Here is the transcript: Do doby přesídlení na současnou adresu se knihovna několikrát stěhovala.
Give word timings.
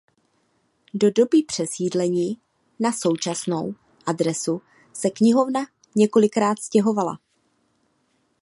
Do 0.93 1.11
doby 1.11 1.43
přesídlení 1.43 2.39
na 2.79 2.91
současnou 2.91 3.75
adresu 4.05 4.61
se 4.93 5.09
knihovna 5.09 5.61
několikrát 5.95 6.59
stěhovala. 6.59 7.19